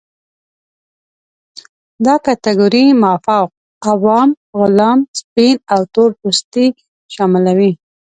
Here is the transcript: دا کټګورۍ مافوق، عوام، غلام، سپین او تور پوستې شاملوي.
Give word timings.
دا 2.05 2.15
کټګورۍ 2.25 2.85
مافوق، 3.01 3.49
عوام، 3.89 4.29
غلام، 4.59 4.99
سپین 5.19 5.55
او 5.73 5.81
تور 5.93 6.09
پوستې 6.19 6.65
شاملوي. 7.13 7.71